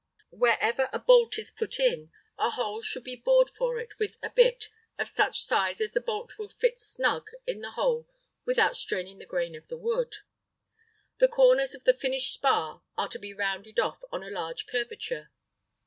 [0.31, 4.31] ]Wherever a bolt is put in, a hole should be bored for it with a
[4.31, 8.09] bit of such size that the bolt will fit snug in the hole
[8.43, 10.15] without straining the grain of the wood.
[11.19, 15.29] The corners of the finished spar are to be rounded off on a large curvature.